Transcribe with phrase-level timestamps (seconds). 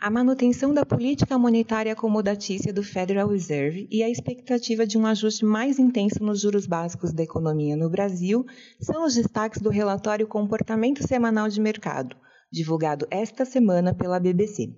[0.00, 5.44] a manutenção da política monetária acomodatícia do Federal Reserve e a expectativa de um ajuste
[5.44, 8.46] mais intenso nos juros básicos da economia no Brasil
[8.80, 12.16] são os destaques do relatório Comportamento Semanal de Mercado,
[12.50, 14.74] divulgado esta semana pela BBC.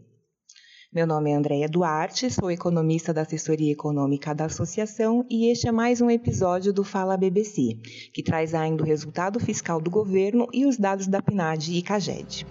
[0.94, 5.72] Meu nome é Andréia Duarte, sou economista da assessoria econômica da associação e este é
[5.72, 7.78] mais um episódio do Fala BBC,
[8.12, 12.46] que traz ainda o resultado fiscal do governo e os dados da PNAD e CAGED.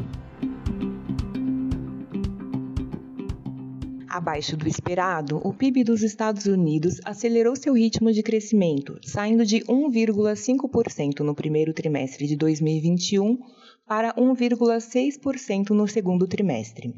[4.09, 9.59] Abaixo do esperado, o PIB dos Estados Unidos acelerou seu ritmo de crescimento, saindo de
[9.65, 13.37] 1,5% no primeiro trimestre de 2021
[13.85, 16.91] para 1,6% no segundo trimestre.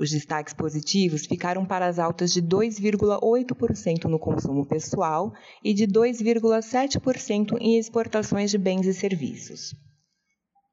[0.00, 5.30] Os destaques positivos ficaram para as altas de 2,8% no consumo pessoal
[5.62, 9.74] e de 2,7% em exportações de bens e serviços.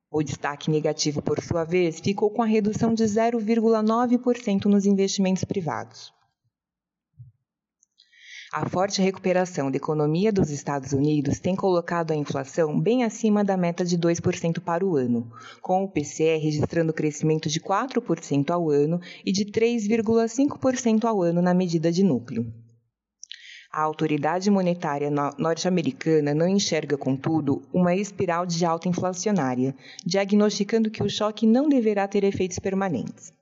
[0.09, 6.13] O destaque negativo, por sua vez, ficou com a redução de 0,9% nos investimentos privados.
[8.59, 13.55] A forte recuperação da economia dos Estados Unidos tem colocado a inflação bem acima da
[13.55, 18.99] meta de 2% para o ano, com o PCE registrando crescimento de 4% ao ano
[19.23, 22.51] e de 3,5% ao ano na medida de núcleo.
[23.71, 31.09] A autoridade monetária norte-americana não enxerga, contudo, uma espiral de alta inflacionária, diagnosticando que o
[31.11, 33.36] choque não deverá ter efeitos permanentes.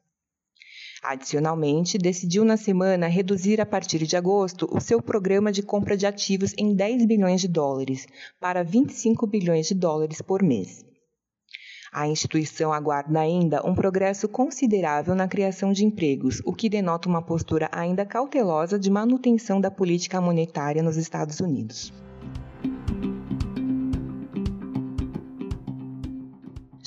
[1.03, 6.05] Adicionalmente, decidiu na semana reduzir a partir de agosto o seu programa de compra de
[6.05, 8.07] ativos em 10 bilhões de dólares
[8.39, 10.85] para 25 bilhões de dólares por mês.
[11.91, 17.21] A instituição aguarda ainda um progresso considerável na criação de empregos, o que denota uma
[17.21, 21.93] postura ainda cautelosa de manutenção da política monetária nos Estados Unidos.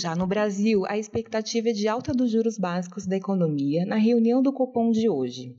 [0.01, 4.41] Já no Brasil, a expectativa é de alta dos juros básicos da economia na reunião
[4.41, 5.57] do Copom de hoje.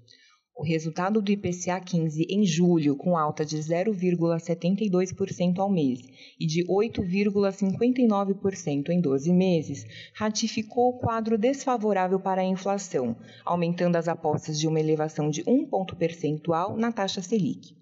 [0.56, 6.00] O resultado do IPCA 15 em julho, com alta de 0,72% ao mês
[6.40, 9.86] e de 8,59% em 12 meses,
[10.16, 15.66] ratificou o quadro desfavorável para a inflação, aumentando as apostas de uma elevação de 1
[15.66, 17.78] ponto percentual na taxa Selic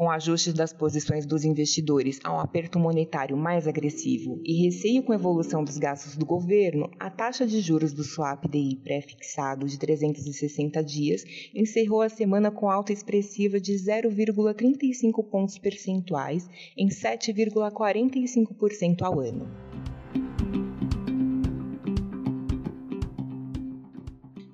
[0.00, 5.12] com ajustes das posições dos investidores a um aperto monetário mais agressivo e receio com
[5.12, 9.78] a evolução dos gastos do governo, a taxa de juros do swap DI pré-fixado de
[9.78, 11.22] 360 dias
[11.54, 19.69] encerrou a semana com alta expressiva de 0,35 pontos percentuais em 7,45% ao ano.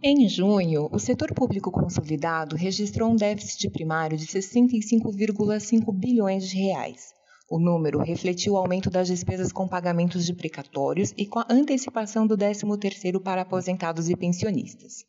[0.08, 7.12] Em junho, o setor público consolidado registrou um déficit primário de 65,5 bilhões de reais.
[7.50, 12.24] O número refletiu o aumento das despesas com pagamentos de precatórios e com a antecipação
[12.24, 15.04] do 13º para aposentados e pensionistas.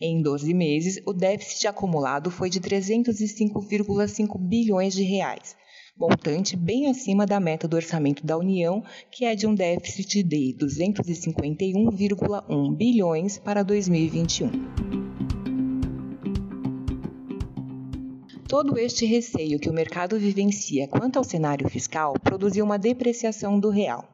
[0.00, 5.54] Em 12 meses, o déficit acumulado foi de 305,5 bilhões de reais,
[6.00, 10.56] montante bem acima da meta do orçamento da União, que é de um déficit de
[10.58, 14.50] 251,1 bilhões para 2021.
[18.48, 23.68] Todo este receio que o mercado vivencia quanto ao cenário fiscal produziu uma depreciação do
[23.68, 24.08] real.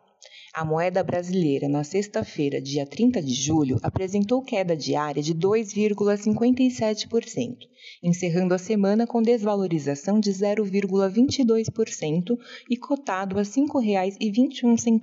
[0.57, 7.59] A moeda brasileira, na sexta-feira, dia 30 de julho, apresentou queda diária de 2,57%,
[8.03, 12.39] encerrando a semana com desvalorização de 0,22%
[12.71, 15.03] e cotado a R$ 5,21.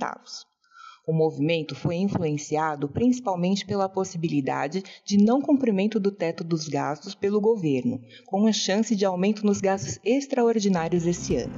[1.06, 7.40] O movimento foi influenciado principalmente pela possibilidade de não cumprimento do teto dos gastos pelo
[7.40, 11.54] governo, com a chance de aumento nos gastos extraordinários esse ano.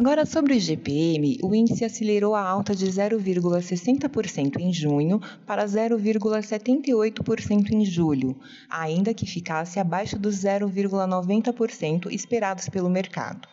[0.00, 7.70] Agora, sobre o IGPM, o índice acelerou a alta de 0,60% em junho para 0,78%
[7.70, 8.34] em julho,
[8.70, 13.46] ainda que ficasse abaixo dos 0,90% esperados pelo mercado.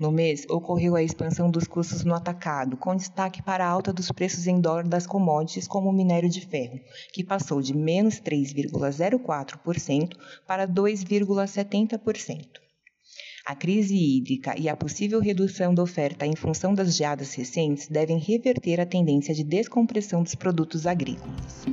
[0.00, 4.10] No mês, ocorreu a expansão dos custos no atacado, com destaque para a alta dos
[4.10, 6.80] preços em dólar das commodities como o minério de ferro,
[7.12, 12.67] que passou de menos 3,04% para 2,70%.
[13.48, 18.18] A crise hídrica e a possível redução da oferta em função das geadas recentes devem
[18.18, 21.64] reverter a tendência de descompressão dos produtos agrícolas.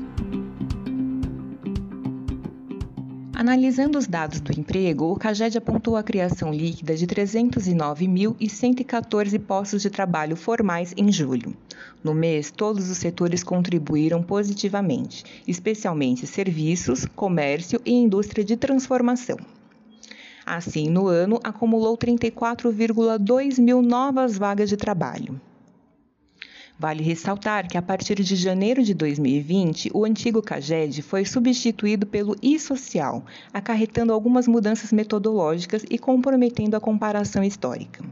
[3.34, 9.90] Analisando os dados do emprego, o CAGED apontou a criação líquida de 309.114 postos de
[9.90, 11.54] trabalho formais em julho.
[12.02, 19.36] No mês, todos os setores contribuíram positivamente, especialmente serviços, comércio e indústria de transformação.
[20.46, 25.42] Assim, no ano, acumulou 34,2 mil novas vagas de trabalho.
[26.78, 32.36] Vale ressaltar que a partir de janeiro de 2020, o antigo CAGED foi substituído pelo
[32.44, 38.04] e-social, acarretando algumas mudanças metodológicas e comprometendo a comparação histórica.